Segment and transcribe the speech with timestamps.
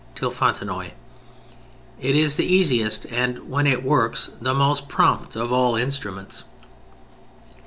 [0.15, 0.93] till Fontenoy.
[1.99, 6.43] It is the easiest and (when it works) the most prompt of all instruments.